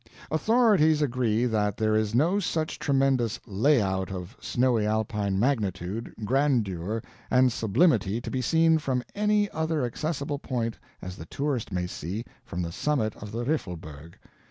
Authorities 0.31 1.03
agree 1.03 1.45
that 1.45 1.77
there 1.77 1.95
is 1.95 2.15
no 2.15 2.39
such 2.39 2.79
tremendous 2.79 3.39
"layout" 3.45 4.11
of 4.11 4.35
snowy 4.41 4.83
Alpine 4.87 5.37
magnitude, 5.37 6.11
grandeur, 6.25 7.03
and 7.29 7.51
sublimity 7.51 8.19
to 8.19 8.31
be 8.31 8.41
seen 8.41 8.79
from 8.79 9.03
any 9.13 9.47
other 9.51 9.85
accessible 9.85 10.39
point 10.39 10.75
as 11.03 11.17
the 11.17 11.25
tourist 11.27 11.71
may 11.71 11.85
see 11.85 12.25
from 12.43 12.63
the 12.63 12.71
summit 12.71 13.15
of 13.17 13.31
the 13.31 13.45
Riffelberg. 13.45 14.17